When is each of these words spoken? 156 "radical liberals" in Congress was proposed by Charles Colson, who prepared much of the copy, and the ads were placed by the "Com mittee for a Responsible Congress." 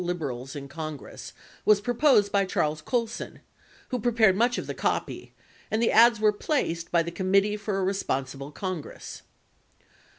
156 0.03 0.15
"radical 0.17 0.35
liberals" 0.35 0.55
in 0.55 0.67
Congress 0.67 1.33
was 1.63 1.79
proposed 1.79 2.31
by 2.31 2.43
Charles 2.43 2.81
Colson, 2.81 3.39
who 3.89 3.99
prepared 3.99 4.35
much 4.35 4.57
of 4.57 4.65
the 4.65 4.73
copy, 4.73 5.35
and 5.69 5.79
the 5.79 5.91
ads 5.91 6.19
were 6.19 6.31
placed 6.33 6.89
by 6.91 7.03
the 7.03 7.11
"Com 7.11 7.31
mittee 7.31 7.59
for 7.59 7.77
a 7.77 7.83
Responsible 7.83 8.49
Congress." 8.49 9.21